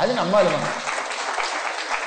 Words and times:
అది 0.00 0.12
నమ్మాలి 0.14 0.48
మనం. 0.48 0.70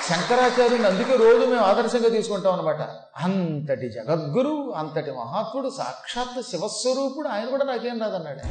శంకరాచార్యుని 0.09 0.87
అందుకే 0.87 1.15
రోజు 1.15 1.43
మేము 1.45 1.65
ఆదర్శంగా 1.65 2.09
తీసుకుంటాం 2.09 2.53
అనమాట 2.53 2.81
అంతటి 3.23 3.89
జగద్గురు 3.89 4.73
అంతటి 4.77 5.11
మహాత్ముడు 5.11 5.69
సాక్షాత్ 5.77 6.41
శివస్వరూపుడు 6.51 7.27
ఆయన 7.27 7.45
కూడా 7.45 7.65
నాకేం 7.65 7.99
రాదన్నాడు. 8.01 8.43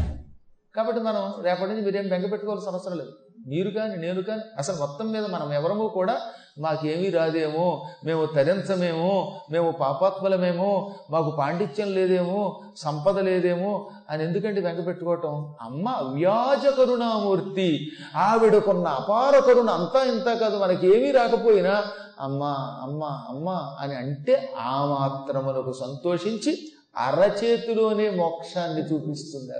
కాబట్టి 0.74 1.00
మనం 1.00 1.34
రేపటి 1.42 1.68
నుంచి 1.68 1.82
మీరేం 1.82 2.08
బెంగ 2.08 2.26
పెట్టుకోవాల్సిన 2.30 2.70
అవసరం 2.70 2.96
లేదు. 2.98 3.12
మీరు 3.46 3.70
కానీ 3.70 3.96
నేను 3.96 4.22
కానీ 4.22 4.42
అసలు 4.58 4.76
మొత్తం 4.76 5.12
మీద 5.12 5.26
మనం 5.26 5.52
ఎవరము 5.52 5.88
కూడా 5.88 6.14
మాకేమీ 6.58 7.10
రాదేమో 7.10 7.66
మేము 8.04 8.26
తరించమేమో 8.26 9.10
మేము 9.50 9.70
పాపాత్మలమేమో 9.80 10.68
మాకు 11.10 11.30
పాండిత్యం 11.30 11.88
లేదేమో 11.94 12.40
సంపద 12.76 13.18
లేదేమో 13.18 13.72
అని 14.10 14.24
ఎందుకంటే 14.24 14.60
వెంక 14.60 14.86
పెట్టుకోవటం? 14.86 15.34
అమ్మ 15.60 15.88
అవ్యాజ 15.88 16.66
కరుణామూర్తి 16.76 17.68
ఆవిడకున్న 18.16 18.88
అపార 18.88 19.40
కరుణ 19.40 19.70
అంతా 19.70 20.02
ఇంత 20.04 20.38
కాదు 20.38 20.56
మనకి 20.56 20.86
ఏమీ 20.96 21.10
రాకపోయినా 21.10 21.74
అమ్మ 22.20 22.42
అమ్మ 22.82 23.02
అమ్మ 23.28 23.48
అని 23.80 23.94
అంటే 23.94 24.36
ఆ 24.58 24.86
మాత్రమునకు 24.86 25.72
సంతోషించి 25.72 26.54
అరచేతిలోనే 26.98 28.10
మోక్షాన్ని 28.10 28.82
చూపిస్తుంది 28.82 29.52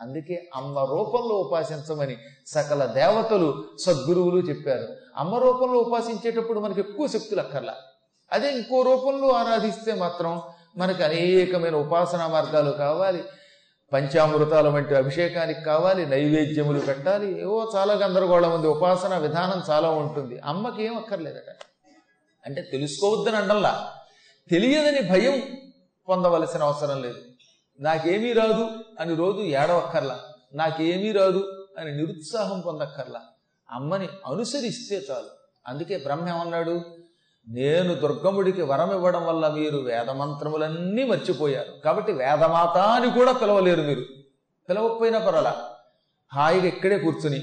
అందుకే 0.00 0.50
అమ్మ 0.54 0.78
రూపంలో 0.78 1.36
ఉపాసించమని 1.36 2.16
సకల 2.46 2.84
దేవతలు 2.84 3.64
సద్గురువులు 3.78 4.38
చెప్పారు. 4.38 4.88
అమ్మ 5.16 5.34
రూపంలో 5.34 5.78
ఉపాసించేటప్పుడు 5.78 6.60
మనకి 6.60 6.80
ఎక్కువ 6.80 7.06
శక్తులు 7.06 7.40
అక్కర్లా. 7.40 7.74
అదే 8.32 8.52
ఇంకో 8.52 8.82
రూపంలో 8.82 9.28
ఆరాధిస్తే 9.28 9.94
మాత్రం 9.94 10.42
మనకు 10.76 11.02
అనేకమైన 11.02 11.76
ఉపాసనా 11.76 12.26
మార్గాలు 12.26 12.70
కావాలి. 12.70 13.24
పంచామృతాల 13.92 14.68
వంటి 14.68 14.94
అభిషేకానికి 14.94 15.60
కావాలి 15.60 16.06
నైవేద్యములు 16.06 16.80
పెట్టాలి. 16.80 17.40
ఏవో 17.40 17.72
చాలా 17.76 17.94
గందరగోళం 17.94 18.54
ఉంది. 18.54 18.68
ఉపాసన 18.68 19.18
విధానం 19.18 19.62
చాలా 19.70 19.90
ఉంటుంది. 19.90 20.38
అమ్మకి 20.38 20.84
ఏం 20.84 20.96
అక్కర్లేదట. 20.96 21.56
అంటే 22.46 22.62
తెలుసుకోవద్దని 22.62 23.36
అండల్లా 23.36 23.92
తెలియదని 24.50 25.10
భయం 25.10 25.42
పొందవలసిన 26.08 26.62
అవసరం 26.62 27.02
లేదు. 27.02 27.16
నాకేమీ 27.80 28.32
రాదు 28.32 28.70
అని 29.00 29.14
రోజు 29.14 29.38
ఏడవక్కర్లా. 29.38 30.20
నాకేమీ 30.54 31.12
రాదు 31.12 31.66
అని 31.78 31.96
నిరుత్సాహం 31.96 32.60
పొందక్కర్లా. 32.60 33.20
అమ్మని 33.70 34.08
అనుసరిస్తే 34.26 34.96
చాలు. 35.10 35.28
అందుకే 35.66 35.96
బ్రహ్మ 35.96 36.28
ఏమన్నాడు? 36.28 36.80
నేను 37.48 37.94
దుర్గముడికి 37.94 38.62
వరం 38.62 38.92
ఇవ్వడం 38.92 39.26
వల్ల 39.26 39.48
మీరు 39.48 39.76
వేదమంత్రములన్నీ 39.76 41.04
మర్చిపోయారు. 41.04 41.72
కాబట్టి 41.84 42.12
వేదమాత 42.12 42.78
అని 42.78 43.10
కూడా 43.10 43.32
పిలవలేరు 43.32 43.82
మీరు. 43.82 44.04
పిలవకపోయినా 44.68 45.18
పర్వాలా? 45.18 45.70
హాయిగా 46.34 46.66
ఇక్కడే 46.66 46.98
కూర్చుని 46.98 47.42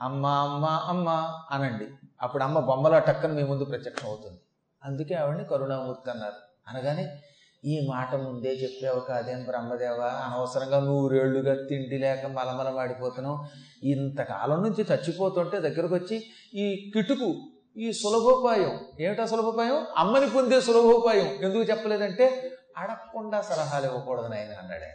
అమ్మ 0.00 0.26
అమ్మ 0.26 0.66
అమ్మ 0.66 1.38
అనండి. 1.50 1.86
అప్పుడు 2.22 2.44
అమ్మ 2.44 2.58
బొమ్మల 2.58 2.98
టక్కన 2.98 3.32
మీ 3.32 3.42
ముందు 3.42 3.64
ప్రత్యక్షం 3.64 4.08
అవుతుంది 4.08 4.40
అందుకే 4.84 5.14
ఆవిడని 5.14 5.44
కరుణామూర్తి 5.44 6.10
అన్నారు. 6.10 6.34
అనగానే 6.68 7.22
ఈ 7.64 7.86
మాట 7.88 8.14
ముందే 8.14 8.48
చెప్పావు 8.48 9.00
కాదేం 9.00 9.44
బ్రహ్మదేవ? 9.44 10.00
అనవసరంగా 10.26 10.80
నూరేళ్ళుగా 10.80 11.54
తిండి 11.54 11.98
లేక 11.98 12.26
మలమల 12.26 12.68
వాడిపోతున్నావు 12.68 13.38
ఇంతకాలం 13.86 14.62
నుంచి 14.62 14.86
చచ్చిపోతుంటే 14.92 15.60
దగ్గరకు 15.60 15.94
వచ్చి 15.94 16.16
ఈ 16.54 16.90
కిటుకు 16.94 17.28
ఈ 17.76 17.92
సులభోపాయం. 17.92 18.72
ఏమిటా 19.00 19.26
సులభోపాయం? 19.26 19.86
అమ్మని 19.96 20.30
పొందే 20.30 20.60
సులభోపాయం. 20.60 21.28
ఎందుకు 21.42 21.62
చెప్పలేదంటే 21.62 22.50
అడగకుండా 22.76 23.40
సలహాలు 23.40 23.86
ఇవ్వకూడదు 23.86 24.28
నాయన 24.28 24.52
అన్నాడు 24.62 24.88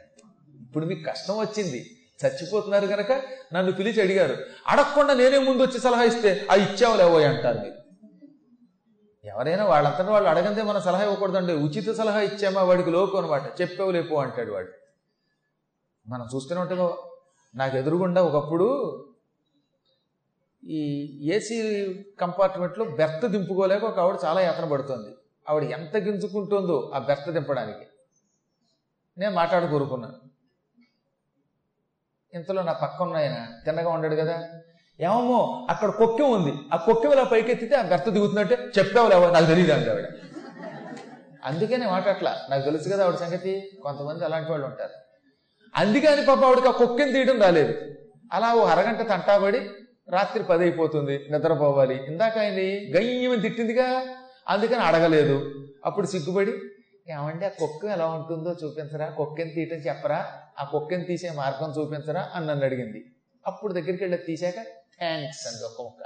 ఇప్పుడు 0.61 0.85
మీకు 0.85 1.03
కష్టం 1.09 1.37
వచ్చింది. 1.37 1.79
చచ్చిపోతున్నారు 2.25 2.87
కనుక 2.87 3.11
నన్ను 3.53 3.71
పిలిచి 3.71 4.01
అడిగారు. 4.01 4.37
అడగకుండా 4.67 5.13
నేనే 5.13 5.37
ముందు 5.37 5.63
వచ్చి 5.63 5.79
సలహా 5.79 6.03
ఇస్తే 6.03 6.45
ఆ 6.51 6.55
ఇచ్చావులేవో 6.55 7.19
అంటారు 7.19 7.59
మీరు 7.59 7.76
ఎవరైనా 9.27 9.65
వాళ్ళంతటా 9.65 10.11
వాళ్ళు 10.11 10.29
అడగందే 10.29 10.61
మన 10.61 10.79
సలహా 10.79 11.03
ఇవ్వకూడదండి. 11.03 11.53
ఉచిత 11.53 11.95
సలహా 11.95 12.19
ఇచ్చామా? 12.19 12.61
వాడికి 12.61 12.91
లోకు 12.91 13.17
అనమాట 13.17 13.61
చెప్పావు 13.61 13.91
లేపు 13.91 14.15
అంటాడు 14.15 14.51
వాడు. 14.51 14.71
మనం 16.07 16.27
చూస్తూనే 16.35 16.61
ఉంటాం 16.61 16.91
నాకు 17.55 17.77
ఎదురుగుండా 17.77 18.23
ఒకప్పుడు 18.23 18.67
ఈ 20.63 20.81
ఏసీ 21.33 21.57
కంపార్ట్మెంట్లో 22.21 22.85
బెర్త్ 22.85 23.25
దింపుకోలేక 23.25 23.83
ఒక 23.83 23.99
ఆవిడ 23.99 24.15
చాలా 24.25 24.41
యాతన 24.41 24.65
పడుతుంది. 24.65 25.15
ఆవిడ 25.49 25.63
ఎంత 25.63 25.95
గింజుకుంటుందో 25.97 26.91
ఆ 26.95 26.99
బెర్త్ 26.99 27.29
దింపడానికి. 27.29 27.85
నేను 29.17 29.35
మాట్లాడు 29.35 29.65
కోరుకున్నాను 29.65 30.15
ఇంతలో 32.33 32.61
నా 32.61 32.73
పక్క 32.73 33.01
ఉన్నాయన 33.01 33.47
తిన్నగా 33.65 33.89
ఉన్నాడు 33.89 34.15
కదా. 34.15 34.49
ఏమో 34.99 35.67
అక్కడ 35.69 35.89
కుక్కెం 35.89 36.31
ఉంది. 36.31 36.53
ఆ 36.73 36.75
కుక్కెం 36.75 37.11
ఇలా 37.11 37.23
పైకెత్తితే 37.23 37.75
ఆ 37.75 37.81
గర్త 37.81 38.09
దిగుతున్నట్టే 38.09 38.57
చెప్పావు 38.79 39.09
లేవో? 39.09 39.29
నాకు 39.29 39.45
తెలియదు 39.45 39.71
అండి 39.71 39.89
ఆవిడ. 39.89 40.05
అందుకే 41.45 41.77
నేను 41.77 41.91
మాట్లాడలా 41.91 42.37
నాకు 42.49 42.63
తెలుసు 42.63 42.89
కదా 42.89 43.03
ఆవిడ 43.03 43.15
సంగతి. 43.15 43.69
కొంతమంది 43.83 44.25
అలాంటి 44.25 44.51
వాళ్ళు 44.51 44.67
ఉంటారు. 44.67 44.91
అందుకే 45.75 46.07
అని 46.07 46.25
పాప 46.25 46.43
ఆవిడకి 46.43 46.67
ఆ 46.67 46.71
కుక్కెం 46.71 47.11
తీయడం 47.11 47.41
రాలేదు. 47.41 47.73
అలా 48.33 48.53
ఓ 48.53 48.63
అరగంట 48.65 49.09
తంటాబడి 49.09 49.59
రాత్రి 50.09 50.43
పది 50.43 50.61
అయిపోతుంది. 50.63 51.27
నిద్రపోవాలి. 51.31 52.05
ఇందాక 52.07 52.37
ఆయన్ని 52.37 52.91
గయ్యమని 52.95 53.41
తిట్టిందిగా. 53.41 54.05
అందుకని 54.49 54.81
అడగలేదు. 54.81 55.55
అప్పుడు 55.85 56.07
సిగ్గుపడి 56.07 56.53
ఏమండి 57.09 57.45
ఆ 57.45 57.49
కుక్క 57.49 57.85
ఎలా 57.85 58.05
ఉంటుందో 58.05 58.55
చూపించరా? 58.63 59.05
కుక్కని 59.05 59.49
తీయటం 59.49 59.75
చెప్పరా? 59.75 60.25
ఆ 60.59 60.63
కుక్కని 60.63 61.03
తీసే 61.03 61.31
మార్గం 61.31 61.73
చూపించరా? 61.81 62.29
అని 62.35 62.47
నన్ను 62.47 62.65
అడిగింది. 62.65 63.05
అప్పుడు 63.47 63.73
దగ్గరికి 63.73 64.03
వెళ్ళి 64.03 64.17
తీసాక 64.17 64.53
థ్యాంక్స్ 64.99 65.47
అండి 65.47 65.63
ఒక 65.65 65.81
ముక్క 65.81 66.03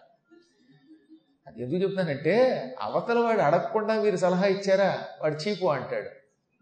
అది 1.47 1.63
ఎందుకు 1.63 1.81
చెప్తానంటే 1.81 2.33
అవతల 2.81 3.19
వాడు 3.19 3.41
అడగకుండా 3.41 4.01
మీరు 4.01 4.15
సలహా 4.15 4.45
ఇచ్చారా? 4.45 5.03
వాడు 5.21 5.35
చీపు 5.35 5.65
అంటాడు. 5.65 6.09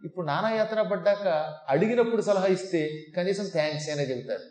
ఇప్పుడు 0.05 0.25
నానా 0.25 0.49
యాత్ర 0.49 0.81
పడ్డాక 0.81 1.27
అడిగినప్పుడు 1.69 2.21
సలహా 2.21 2.47
ఇస్తే 2.47 3.03
కనీసం 3.17 3.47
థ్యాంక్స్ 3.47 3.89
అనే 3.89 4.03
చెబుతారు. 4.03 4.43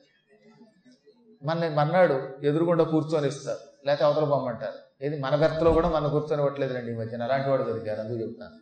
మన 1.42 1.68
మన్నాడు 1.68 2.46
ఎదురుగుండా 2.46 2.84
కూర్చొని 2.84 3.28
ఇస్తారు. 3.28 3.58
లేకపోతే 3.86 4.04
అవతల 4.04 4.24
బొమ్మంటారు. 4.24 5.04
ఏది 5.04 5.20
మన 5.20 5.36
భర్తలో 5.36 5.72
కూడా 5.72 5.88
మన 5.88 6.06
కూర్చొని 6.08 6.42
ఇవ్వట్లేదండి 6.42 6.92
ఈ 6.92 6.94
మధ్యన. 6.94 7.22
అలాంటి 7.22 7.48
వాడు 7.48 7.62
దొరికారు 7.62 8.00
అందుకు 8.00 8.20
చెప్తాను 8.20 8.56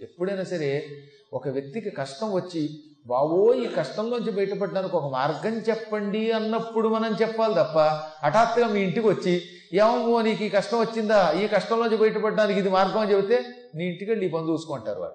ఎప్పుడైనా 0.00 0.44
సరే 0.44 0.88
ఒక 1.32 1.48
వ్యక్తికి 1.48 1.90
కష్టం 1.90 2.32
వచ్చి 2.32 2.62
బావో 3.06 3.54
ఈ 3.54 3.66
కష్టంలోంచి 3.66 4.32
బయటపడడానికి 4.32 4.96
ఒక 4.96 5.12
మార్గం 5.12 5.52
చెప్పండి 5.52 6.32
అన్నప్పుడు 6.32 6.88
మనం 6.88 7.16
చెప్పాలి 7.22 7.54
తప్ప 7.54 7.78
హఠాత్తుగా 8.26 8.66
మీ 8.66 8.80
ఇంటికి 8.80 9.06
వచ్చి 9.06 9.42
ఏమో 9.72 10.22
నీకు 10.22 10.44
ఈ 10.44 10.48
కష్టం 10.48 10.80
వచ్చిందా? 10.80 11.32
ఈ 11.32 11.46
కష్టంలోంచి 11.46 11.96
బయటపడడానికి 11.96 12.58
ఇది 12.58 12.68
మార్గం 12.68 12.98
అని 12.98 13.12
చెబితే 13.12 13.44
నీ 13.74 13.84
ఇంటికి 13.84 14.10
వెళ్ళి 14.10 14.26
ఈ 14.26 14.30
పని 14.30 14.48
చూసుకుంటారు 14.48 15.00
వాడు 15.00 15.12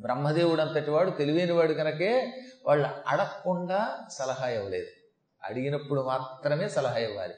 బ్రహ్మదేవుడు 0.00 0.60
అంతటి 0.60 0.90
వాడు 0.90 1.10
తెలివైన 1.10 1.52
వాడు 1.52 1.72
కనుకే 1.72 2.32
వాళ్ళు 2.66 2.88
అడగకుండా 3.08 3.88
సలహా 4.10 4.48
ఇవ్వలేదు. 4.48 4.86
అడిగినప్పుడు 5.44 6.00
మాత్రమే 6.00 6.68
సలహా 6.68 6.98
ఇవ్వాలి. 6.98 7.34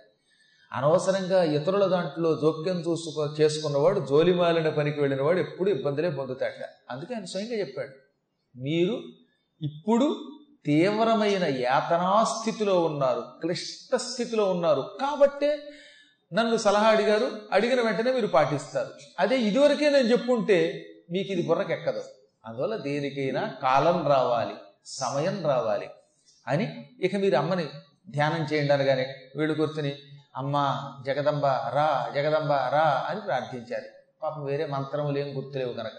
అనవసరంగా 0.73 1.45
ఇతరుల 1.45 1.85
దాంట్లో 1.85 2.35
జోక్యం 2.35 2.81
చూసుకో 2.81 3.35
చేసుకున్నవాడు 3.41 4.01
జోలిమాలిన 4.01 4.69
పనికి 4.69 5.01
వెళ్ళినవాడు 5.01 5.39
ఎప్పుడు 5.39 5.71
ఇబ్బందులే 5.71 6.11
పొందుతాట 6.11 6.53
అందుకే 6.91 7.15
ఆయన 7.15 7.25
స్వయంగా 7.25 7.59
చెప్పాడు. 7.59 8.06
మీరు 8.57 8.97
ఇప్పుడు 9.61 10.07
తీవ్రమైన 10.65 11.45
యాతనా 11.61 12.25
స్థితిలో 12.25 12.85
ఉన్నారు 12.85 13.21
క్లిష్ట 13.43 13.97
స్థితిలో 13.97 14.51
ఉన్నారు. 14.51 14.83
కాబట్టే 15.01 15.51
నన్ను 16.33 16.57
సలహా 16.57 16.89
అడిగారు 16.89 17.27
అడిగిన 17.53 17.81
వెంటనే 17.81 18.13
మీరు 18.13 18.27
పాటిస్తారు. 18.27 18.91
అదే 19.19 19.37
ఇదివరకే 19.39 19.91
నేను 19.91 20.09
చెప్పుంటే 20.09 20.59
మీకు 21.11 21.33
ఇది 21.33 21.43
బుర్రకెక్కదు 21.43 22.03
అందువల్ల 22.47 22.77
దేనికైనా 22.77 23.55
కాలం 23.63 24.09
రావాలి 24.09 24.55
సమయం 24.85 25.47
రావాలి 25.47 25.89
అని 26.47 26.67
ఇక 27.01 27.17
మీరు 27.17 27.37
అమ్మని 27.37 27.67
ధ్యానం 28.09 28.43
చేయండి 28.53 28.73
అనగానే 28.73 29.07
వీళ్ళు 29.37 29.55
కూర్చుని 29.55 29.93
అమ్మ 30.37 30.57
జగదంబ 31.07 31.47
రా 31.47 32.11
జగదంబ 32.15 32.53
రా 32.53 32.85
అని 33.09 33.21
ప్రార్థించారు 33.21 33.89
పాపం 34.23 34.45
వేరే 34.45 34.67
మంత్రములు 34.67 35.19
ఏం 35.19 35.37
గుర్తులేవు 35.37 35.73
కనుక 35.73 35.99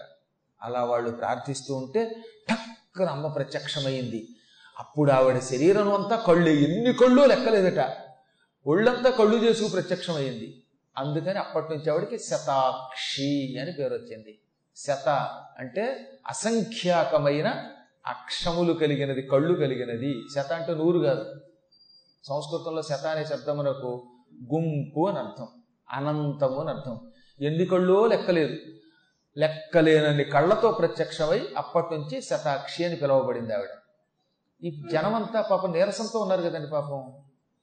అలా 0.62 0.84
వాళ్ళు 0.84 1.10
ప్రార్థిస్తూ 1.10 1.76
ఉంటే 1.76 2.02
టక్కున 2.50 3.08
అమ్మ 3.08 3.26
ప్రత్యక్షమైంది. 3.26 4.28
అప్పుడు 4.78 5.12
ఆవిడ 5.12 5.38
శరీరం 5.38 5.94
అంతా 5.94 6.16
కళ్ళు 6.16 6.48
ఎన్ని 6.48 6.92
కళ్ళు 6.92 7.26
లెక్కలేదట. 7.26 7.96
ఒళ్ళంతా 8.66 9.10
కళ్ళు 9.10 9.36
చేసుకు 9.36 9.68
ప్రత్యక్షమైంది. 9.68 10.62
అందుకని 10.98 11.38
అప్పటి 11.38 11.66
నుంచి 11.70 11.90
ఆవిడకి 11.90 12.18
శతాక్షి 12.18 13.58
అని 13.58 13.72
పేరు 13.72 13.94
వచ్చింది. 13.94 14.38
శత 14.76 15.08
అంటే 15.58 16.12
అసంఖ్యాకమైన 16.28 17.64
అక్షములు 18.06 18.72
కలిగినది 18.72 19.22
కళ్ళు 19.22 19.54
కలిగినది. 19.54 20.22
శత 20.34 20.52
అంటే 20.52 20.74
నూరు 20.74 20.98
కాదు. 20.98 21.40
సంస్కృతంలో 22.24 22.82
శత 22.82 23.06
అనే 23.06 23.24
శబ్దమునకు 23.24 24.08
గుంపు 24.54 25.08
అని 25.08 25.18
అర్థం. 25.18 25.48
అనంతము 25.90 26.56
అని 26.56 26.70
అర్థం. 26.70 27.00
ఎన్ని 27.40 27.66
కళ్ళో 27.66 28.06
లెక్కలేదు. 28.06 28.56
లెక్కలేనన్ని 29.38 30.24
కళ్ళతో 30.24 30.72
ప్రత్యక్షమై 30.72 31.48
అప్పటి 31.56 31.94
నుంచి 31.94 32.22
శతాక్షి 32.22 32.84
అని 32.84 32.96
పిలువబడింది 32.96 33.54
ఆవిడ. 33.54 33.68
ఈ 34.64 34.82
జనమంతా 34.92 35.40
పాపం 35.40 35.72
నీరసంతో 35.72 36.18
ఉన్నారు 36.18 36.42
కదండి 36.42 36.70
పాపం. 36.70 37.12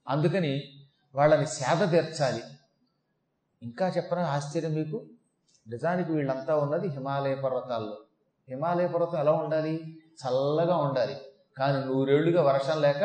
అందుకని 0.07 0.63
వాళ్ళని 1.16 1.45
సేద 1.45 1.92
తీర్చాలి. 1.92 2.44
ఇంకా 3.63 3.88
చెప్పడం 3.88 4.22
ఆశ్చర్యం 4.22 4.74
మీకు? 4.74 5.06
నిజానికి 5.68 6.12
వీళ్ళంతా 6.12 6.56
ఉన్నది 6.56 6.88
హిమాలయ 6.88 7.36
పర్వతాల్లో. 7.36 7.98
హిమాలయ 8.50 8.88
పర్వతం 8.88 9.19
ఎలా 9.19 9.31
ఉండాలి? 9.31 10.01
చల్లగా 10.12 10.78
ఉండాలి. 10.78 11.18
కానీ 11.57 11.86
నూరేళ్ళుగా 11.86 12.44
వర్షం 12.44 12.81
లేక 12.81 13.04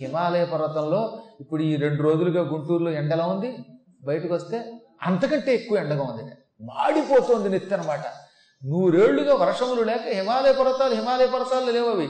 హిమాలయ 0.00 0.44
పర్వతంలో 0.44 1.22
ఇప్పుడు 1.40 1.62
ఈ 1.62 1.76
రెండు 1.76 2.02
రోజులుగా 2.02 2.42
గుంటూరులో 2.42 2.90
ఎండలా 2.90 3.26
ఉంది? 3.26 3.58
బయటకు 4.02 4.34
వస్తే 4.34 4.80
అంతకంటే 5.02 5.54
ఎక్కువ 5.54 5.78
ఎండగా 5.78 6.02
ఉంది 6.02 6.34
మాడిపోతుంది 6.60 7.48
నెత్తనమాట. 7.48 8.04
నూరేళ్ళుగా 8.66 9.34
వర్షములు 9.34 9.82
లేక 9.82 10.00
హిమాలయ 10.08 10.52
పర్వతాలు 10.52 10.94
హిమాలయ 10.94 11.26
పర్వతాలు 11.26 11.70
లేవు 11.70 11.90
అవి 11.90 12.06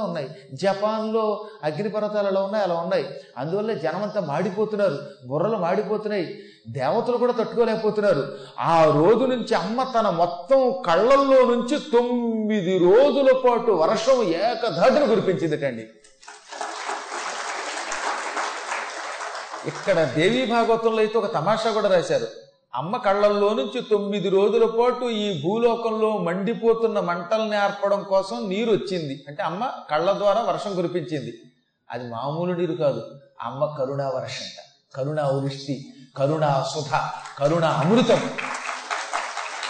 ఉన్నాయి. 0.00 0.30
జపాన్లో 0.52 1.48
అగ్నిపర్వతాలలో 1.64 2.42
ఉన్నాయి 2.42 2.64
అలా 2.64 2.74
ఉన్నాయి. 2.74 3.06
అందువల్ల 3.38 3.72
జనమంతా 3.72 4.20
మాడిపోతున్నారు. 4.20 4.98
బుర్రలు 5.26 5.56
మాడిపోతున్నాయి. 5.56 6.42
దేవతలు 6.68 7.16
కూడా 7.16 7.32
తట్టుకోలేకపోతున్నారు. 7.32 8.38
ఆ 8.60 8.84
రోజు 8.84 9.24
నుంచి 9.24 9.54
అమ్మ 9.54 9.82
తన 9.82 10.10
మొత్తం 10.10 10.82
కళ్ళల్లో 10.86 11.44
నుంచి 11.54 11.78
తొమ్మిది 11.78 12.78
రోజుల 12.78 13.32
పాటు 13.32 13.70
వర్షం 13.70 14.22
ఏకధాటిని 14.22 15.06
కురిపించిందిటండి. 15.06 15.86
ఇక్కడ 19.66 20.02
దేవీ 20.02 20.46
భాగవతంలో 20.46 20.98
అయితే 20.98 21.18
ఒక 21.18 21.34
తమాషా 21.34 21.70
కూడా 21.70 21.88
రాశారు. 21.88 22.47
అమ్మ 22.74 22.96
కళ్ళల్లో 22.96 23.54
నుంచి 23.54 23.80
తొమ్మిది 23.90 24.28
రోజుల 24.28 24.66
పాటు 24.66 25.04
ఈ 25.04 25.42
భూలోకంలో 25.42 26.18
మండిపోతున్న 26.18 27.00
మంటల్ని 27.00 27.56
ఆర్పడం 27.56 28.02
కోసం 28.02 28.48
నీరు 28.48 28.70
వచ్చింది 28.70 29.24
అంటే 29.28 29.42
అమ్మ 29.42 29.70
కళ్ళ 29.90 30.12
ద్వారా 30.12 30.40
వర్షం 30.40 30.76
కురిపించింది. 30.76 31.42
అది 31.90 32.10
మామూలు 32.10 32.52
నీరు 32.52 32.72
కాదు. 32.72 33.02
అమ్మ 33.40 33.76
కరుణా 33.78 34.08
వర్షంట. 34.08 34.64
కరుణా 34.96 35.28
వృష్టి 35.28 35.86
కరుణా 36.16 36.66
సుధ 36.74 37.10
కరుణ 37.38 37.64
అమృతం. 37.64 38.20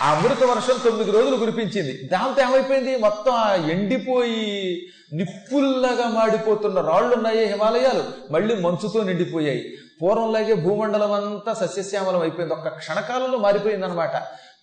ఆ 0.03 0.15
అమృత 0.15 0.45
వర్షం 0.45 0.75
తొమ్మిది 0.85 1.11
రోజులు 1.11 1.37
కురిపించింది. 1.37 2.09
దాంతో 2.13 2.43
ఏమైపోయింది? 2.43 2.97
మొత్తం 2.97 3.33
ఆ 3.33 3.55
ఎండిపోయి 3.55 4.83
నిప్పుల్లాగా 5.13 6.09
మాడిపోతున్న 6.09 6.81
రాళ్ళు 6.81 7.15
ఉన్నాయి 7.17 7.47
హిమాలయాలు. 7.47 8.33
మళ్ళీ 8.33 8.55
మంచుతో 8.55 9.03
నిండిపోయాయి. 9.03 9.77
పూర్వంలాగే 10.03 10.55
భూమండలం 10.55 11.13
అంతా 11.13 11.53
సస్యశ్యామలం 11.55 12.21
అయిపోయింది. 12.21 12.55
ఒక్క 12.55 12.69
క్షణకాలంలో 12.69 13.39
మారిపోయిందనమాట 13.39 14.11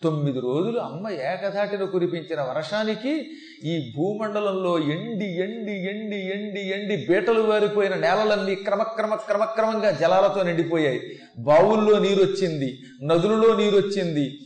తొమ్మిది 0.03 0.39
రోజులు 0.39 0.79
అమ్మ 0.79 1.09
ఏకధాటిన 1.09 1.83
కురిపించిన 1.83 2.41
వర్షానికి 2.41 3.31
ఈ 3.63 3.93
భూమండలంలో 3.97 4.79
ఎండి 4.79 5.25
ఎండి 5.25 5.85
ఎండి 5.89 6.17
ఎండి 6.29 6.69
ఎండి 6.69 7.05
బీటలు 7.09 7.41
వారిపోయిన 7.41 7.93
నేలలన్నీ 7.93 8.55
క్రమక్రమ 8.55 9.15
క్రమక్రమంగా 9.15 9.91
జలాలతో 9.91 10.43
నిండిపోయాయి. 10.43 11.01
బావుల్లో 11.39 11.99
నీరు 11.99 12.23
వచ్చింది 12.23 12.79
నదులలో 13.03 13.55
నీరు 13.55 13.75
వచ్చింది 13.75 14.37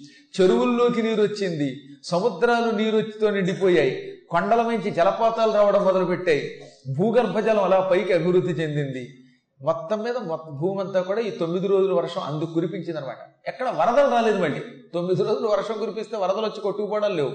చెరువుల్లోకి 0.42 1.02
నీరు 1.02 1.22
వచ్చింది 1.22 1.82
సముద్రాలు 2.04 2.72
నీరుతో 2.72 3.30
నిండిపోయాయి. 3.30 4.14
కొండల 4.30 4.62
నుంచి 4.62 4.92
జలపాతాలు 4.92 5.52
రావడం 5.52 5.86
మొదలుపెట్టాయి. 5.86 6.62
భూగర్భ 6.98 7.40
జలం 7.40 7.64
అలా 7.64 7.80
పైకి 7.80 8.14
అభివృద్ధి 8.14 8.64
చెందింది. 8.64 9.19
మొత్తం 9.62 10.04
మీద 10.04 10.18
మొత్తం 10.18 10.58
భూమి 10.58 10.82
అంతా 10.82 11.02
కూడా 11.02 11.22
ఈ 11.22 11.30
తొమ్మిది 11.30 11.68
రోజుల 11.68 11.94
వర్షం 11.94 12.22
అందుకు 12.22 12.54
కురిపించింది 12.54 12.98
అనమాట 12.98 13.18
ఎక్కడ 13.48 13.70
వరదలు 13.70 14.12
రాలేదు 14.12 14.38
మళ్ళీ. 14.38 14.62
తొమ్మిది 14.94 15.24
రోజులు 15.24 15.48
వర్షం 15.48 15.80
కురిపిస్తే 15.80 16.18
వరదలు 16.18 16.46
వచ్చి 16.46 16.62
కొట్టుకుపోవడం 16.62 17.16
లేవు. 17.16 17.32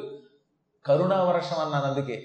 కరుణా 0.86 1.22
వర్షం 1.22 1.62
అన్నాను 1.62 1.86
అందుకే. 1.86 2.24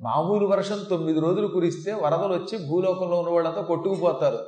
మామూలు 0.00 0.46
వర్షం 0.46 0.84
తొమ్మిది 0.90 1.20
రోజులు 1.20 1.46
కురిస్తే 1.46 1.92
వరదలు 1.92 2.34
వచ్చి 2.34 2.68
భూలోకంలో 2.68 3.18
ఉన్న 3.18 3.30
వాళ్ళంతా 3.30 3.62
కొట్టుకుపోతారు. 3.62 4.38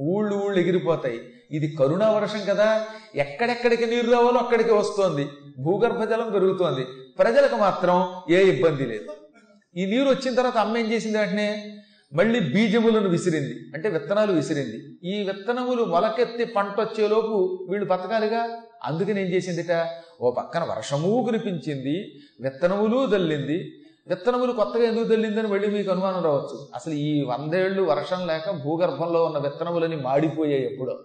ఊళ్ళు 0.00 0.36
ఊళ్ళు 0.36 0.60
ఎగిరిపోతాయి. 0.60 1.20
ఇది 1.50 1.76
కరుణా 1.76 2.10
వర్షం 2.10 2.40
కదా. 2.48 2.86
ఎక్కడెక్కడికి 3.14 3.86
నీరు 3.86 4.10
రావాలో 4.10 4.38
అక్కడికి 4.38 4.72
వస్తోంది. 4.72 5.28
భూగర్భ 5.58 6.04
జలం 6.04 6.30
పెరుగుతోంది. 6.32 6.84
ప్రజలకు 7.18 7.56
మాత్రం 7.56 8.12
ఏ 8.30 8.42
ఇబ్బంది 8.42 8.86
లేదు. 8.86 9.12
ఈ 9.76 9.86
నీరు 9.86 10.08
వచ్చిన 10.10 10.34
తర్వాత 10.34 10.56
అమ్మ 10.56 10.76
ఏం 10.76 10.92
చేసింది 10.92 11.18
వెంటనే? 11.18 11.81
మళ్ళీ 12.12 12.40
బీజములను 12.40 13.08
విసిరింది. 13.08 13.54
అంటే 13.74 13.88
విత్తనాలు 13.88 14.32
విసిరింది. 14.32 14.98
ఈ 15.04 15.22
విత్తనములు 15.22 15.84
మొలకెత్తి 15.84 16.44
పంట 16.44 16.80
వచ్చేలోపు 16.80 17.66
వీళ్ళు 17.70 17.88
బతకాలిగా? 17.88 18.60
అందుకని 18.84 19.20
ఏం 19.20 19.26
చేసిందిట? 19.26 19.88
ఓ 20.20 20.30
పక్కన 20.30 20.64
వర్షము 20.64 21.22
కురిపించింది 21.24 22.20
విత్తనములు 22.40 23.06
దల్లింది 23.06 23.72
విత్తనములు 24.08 24.52
కొత్తగా 24.52 24.84
ఎందుకు 24.84 25.04
దల్లిందని 25.04 25.48
మళ్ళీ 25.48 25.68
మీకు 25.68 25.90
అనుమానం 25.90 26.24
రావచ్చు. 26.24 26.68
అసలు 26.74 26.92
ఈ 26.92 27.24
వందేళ్ళు 27.24 27.82
వర్షం 27.82 28.26
లేక 28.26 28.50
భూగర్భంలో 28.50 29.24
ఉన్న 29.24 29.38
విత్తనములని 29.38 29.96
మాడిపోయాయి 29.96 30.72
ఎప్పుడో. 30.72 30.98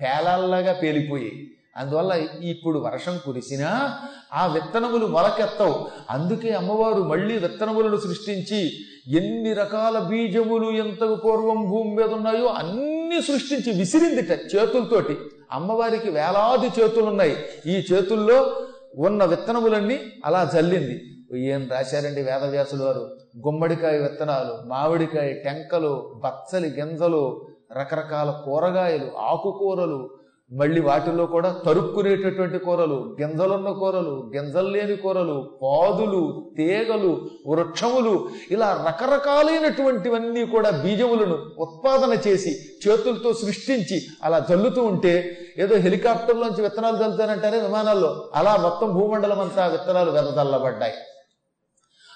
పేలాల్లాగా 0.00 0.72
పేలిపోయాయి. 0.72 1.50
అందువల్ల 1.76 2.12
ఇప్పుడు 2.42 2.78
వర్షం 2.78 3.20
కురిసినా 3.26 3.98
ఆ 4.34 4.46
విత్తనములు 4.46 5.06
మొలకెత్తవు. 5.06 5.86
అందుకే 6.10 6.50
అమ్మవారు 6.50 7.02
మళ్ళీ 7.02 7.38
విత్తనములను 7.38 7.96
సృష్టించి 7.96 8.72
ఎన్ని 9.08 9.52
రకాల 9.52 9.98
బీజములు 9.98 10.70
ఎంతకు 10.70 11.14
పూర్వం 11.14 11.68
భూమి 11.70 11.94
మీద 11.94 12.12
ఉన్నాయో 12.12 12.46
అన్ని 12.46 13.22
సృష్టించి 13.22 13.78
విసిరిందిట 13.78 14.30
చేతులతోటి. 14.30 15.16
అమ్మవారికి 15.52 16.10
వేలాది 16.10 16.70
చేతులు 16.80 17.06
ఉన్నాయి 17.06 17.36
ఈ 17.66 17.84
చేతుల్లో 17.92 18.56
ఉన్న 18.98 19.24
విత్తనములన్నీ 19.24 19.98
అలా 20.24 20.50
జల్లింది. 20.54 21.00
ఏం 21.38 21.68
రాశారండి 21.70 22.22
వేదవ్యాసులు 22.22 22.84
వారు? 22.84 23.16
గుమ్మడికాయ 23.46 23.98
విత్తనాలు 23.98 24.68
మామిడికాయ 24.68 25.32
టెంకలు 25.32 26.20
బచ్చలి 26.24 26.68
గింజలు 26.68 27.46
రకరకాల 27.78 28.30
కూరగాయలు 28.44 29.08
ఆకుకూరలు 29.18 30.10
మళ్ళీ 30.50 30.80
వాటిల్లో 30.80 31.26
కూడా 31.26 31.50
తరుక్కునేటటువంటి 31.66 32.58
కూరలు 32.58 33.16
గింజలున్న 33.20 33.70
కూరలు 33.70 34.30
గింజలు 34.36 34.68
లేని 34.68 34.96
కూరలు 34.96 35.58
పాదులు 35.62 36.52
తీగలు 36.56 37.30
వృక్షములు 37.46 38.28
ఇలా 38.50 38.84
రకరకాలైనటువంటివన్నీ 38.86 40.46
కూడా 40.46 40.70
బీజములను 40.70 41.34
ఉత్పాదన 41.58 42.12
చేసి 42.26 42.52
చేతులతో 42.84 43.32
సృష్టించి 43.32 43.98
అలా 44.24 44.38
జల్లుతూ 44.38 44.82
ఉంటే 44.82 45.14
ఏదో 45.58 45.76
హెలికాప్టర్లోంచి 45.76 46.62
విత్తనాలు 46.62 46.96
చల్లుతారంటారే 46.96 47.60
విమానాల్లో. 47.60 48.30
అలా 48.34 48.56
మొత్తం 48.56 48.88
భూమండలం 48.94 49.40
అంతా 49.40 49.66
విత్తనాలు 49.66 50.10
వెదజల్లబడ్డాయి. 50.10 50.92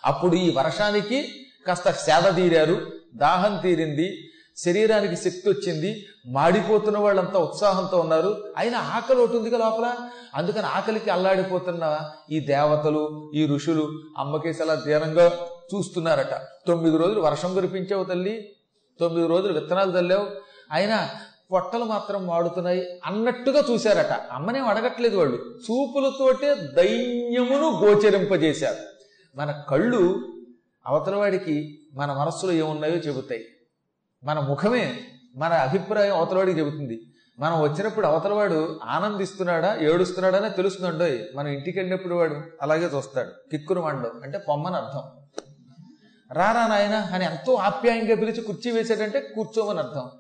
అప్పుడు 0.06 0.34
ఈ 0.36 0.54
వర్షానికి 0.56 1.28
కాస్త 1.66 1.90
సేద 1.90 2.36
తీరారు 2.36 2.76
దాహం 3.16 3.60
తీరింది 3.62 4.27
శరీరానికి 4.64 5.16
శక్తి 5.16 5.50
వచ్చింది. 5.50 6.06
మాడిపోతున్న 6.26 6.99
వాళ్ళంతా 6.99 7.38
ఉత్సాహంతో 7.38 8.00
ఉన్నారు. 8.00 8.54
అయినా 8.56 8.78
ఆకలి 8.78 9.21
ఒకటి 9.21 9.37
ఉంది 9.37 9.50
లోపల? 9.50 9.94
అందుకని 10.35 10.66
ఆకలికి 10.66 11.11
అల్లాడిపోతున్న 11.11 12.11
ఈ 12.30 12.40
దేవతలు 12.40 13.30
ఈ 13.35 13.47
ఋషులు 13.47 14.00
అమ్మకేసి 14.18 14.62
అలా 14.62 14.75
దీనంగా 14.75 15.33
చూస్తున్నారట. 15.75 16.35
తొమ్మిది 16.66 16.97
రోజులు 16.97 17.21
వర్షం 17.21 17.54
కురిపించావు 17.54 18.04
తల్లి. 18.04 18.52
తొమ్మిది 19.00 19.28
రోజులు 19.28 19.52
విత్తనాలు 19.52 19.99
చల్లావు 19.99 20.26
అయినా 20.73 21.09
పొట్టలు 21.52 21.85
మాత్రం 21.85 22.26
వాడుతున్నాయి 22.26 23.00
అన్నట్టుగా 23.06 23.62
చూశారట. 23.71 24.12
అమ్మనేం 24.33 24.68
అడగట్లేదు 24.68 25.16
వాళ్ళు. 25.16 25.37
చూపులతోటే 25.37 26.54
దైన్యమును 26.54 27.85
గోచరింపజేశారు. 27.85 28.76
మన 29.38 29.62
కళ్ళు 29.71 30.21
అవతలవాడికి 30.87 31.78
మన 31.94 32.12
మనస్సులో 32.12 32.52
ఏమున్నాయో 32.52 32.97
చెబుతాయి. 32.97 33.44
మన 34.25 34.40
ముఖమే 34.40 35.00
మన 35.37 35.52
అభిప్రాయం 35.52 36.16
అవతలవాడికి 36.16 36.60
చెబుతుంది. 36.60 37.00
మనం 37.38 37.60
వచ్చినప్పుడు 37.60 38.06
అవతలవాడు 38.06 38.80
ఆనందిస్తున్నాడా 38.84 39.76
ఏడుస్తున్నాడా 39.80 40.38
అని 40.38 40.50
తెలుస్తుందండో 40.50 41.06
మనం 41.37 41.48
ఇంటికి 41.48 41.78
వెళ్ళినప్పుడు 41.78 42.14
వాడు 42.14 42.40
అలాగే 42.62 42.84
చూస్తాడు. 42.84 43.30
కిక్కురు 43.50 43.80
మండు 43.80 44.20
అంటే 44.25 44.38
పొమ్మని 44.38 44.76
అర్థం. 44.76 45.02
రారా 46.32 46.66
నాయన 46.66 46.94
అని 46.94 47.25
ఎంతో 47.25 47.54
ఆప్యాయంగా 47.54 48.14
పిలిచి 48.14 48.42
కుర్చీ 48.42 48.70
వేసాడంటే 48.70 49.20
కూర్చోమని 49.20 49.78
అర్థం. 49.78 50.10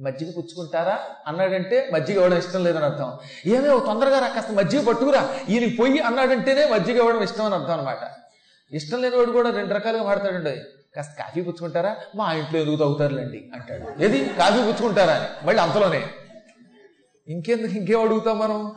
మజ్జిగ 0.00 0.28
పుచ్చుకుంటారా? 0.36 0.98
అన్నాడంటే 1.26 1.90
మజ్జిగ 1.94 2.16
ఇవ్వడం 2.16 2.38
ఇష్టం 2.38 2.64
లేదని 2.64 2.84
అర్థం. 2.84 3.18
ఏమే 3.46 3.68
తొందరగా 3.68 4.18
రా 4.18 4.28
కాస్త 4.28 4.50
మజ్జిగ 4.50 4.84
పట్టుకురా. 4.84 5.28
ఈయనకి 5.48 5.76
పొయ్యి 5.76 5.98
అన్నాడంటేనే 5.98 6.68
మజ్జిగ 6.68 6.96
ఇవ్వడం 6.96 7.22
ఇష్టం 7.22 7.44
అని 7.44 7.54
అర్థం 7.54 7.72
అనమాట 7.72 7.98
ఇష్టం 8.72 9.02
లేనివాడు 9.02 9.32
కూడా 9.32 9.50
రెండు 9.50 9.74
రకాలుగా 9.74 10.02
మాడతాడండి 10.02 10.60
కాస్త 10.96 11.18
కాఫీ 11.18 11.42
పుచ్చుకుంటారా? 11.42 11.96
మా 12.16 12.32
ఇంట్లో 12.32 12.60
ఎందుకు 12.60 12.76
తాగుతారులేండి? 12.76 13.50
అంటాడు. 13.54 14.04
ఏది? 14.04 14.24
కాఫీ 14.24 14.62
పుచ్చుకుంటారా 14.62 15.12
అని. 15.12 15.46
మళ్ళీ 15.46 15.62
అంతలోనే 15.62 16.02
ఇంకెందుకు 17.28 17.72
ఇంకేం 17.72 18.00
అడుగుతాం 18.00 18.38
మనం? 18.38 18.72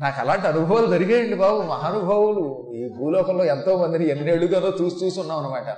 నాకు 0.00 0.20
అలాంటి 0.20 0.46
అనుభవాలు 0.46 0.86
జరిగాయండి 0.86 1.34
బాబు 1.34 1.62
మహానుభావులు. 1.62 2.72
ఈ 2.74 2.88
భూలోకంలో 2.88 3.44
ఎంతో 3.44 3.76
మందిని 3.76 4.08
ఎన్నేళ్ళుగానో 4.08 4.72
చూసి 4.80 5.04
చూసి 5.04 5.20
ఉన్నాం 5.20 5.38
అనమాట 5.38 5.76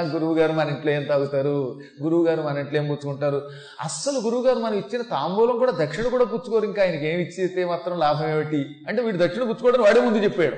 గురువు 0.00 0.34
గారు 0.34 0.52
మన 0.52 0.68
ఇంట్లో 0.68 0.92
ఏం 0.92 1.04
తాగుతారు? 1.04 1.80
గురువు 2.02 2.26
గారు 2.26 2.42
మన 2.42 2.58
ఇంట్లో 2.58 2.78
ఏం 2.78 2.86
పుచ్చుకుంటారు? 2.86 3.50
అస్సలు 3.80 4.18
గురువు 4.18 4.42
గారు 4.42 4.58
మనం 4.58 4.74
ఇచ్చిన 4.74 5.02
తాంబూలం 5.02 5.58
కూడా 5.58 5.72
దక్షిణ 5.72 6.08
కూడా 6.08 6.24
పుచ్చుకోరు. 6.24 6.64
ఇంకా 6.64 6.82
ఆయనకి 6.82 7.06
ఏమి 7.06 7.22
ఇచ్చితే 7.22 7.64
మాత్రం 7.64 7.98
లాభం 7.98 8.28
ఏమిటి? 8.28 8.84
అంటే 8.88 9.02
వీడు 9.02 9.24
దక్షిణ 9.24 9.42
పుచ్చుకోవడం 9.42 9.82
వాడే 9.82 10.00
ముందు 10.00 10.18
చెప్పాడు. 10.18 10.56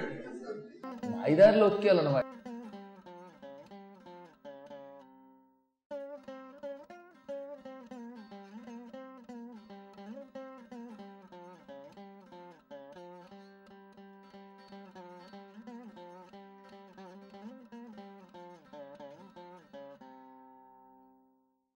ఐదారులో 1.31 1.67
ఒక్కేయాలన్నమాట. 1.67 2.25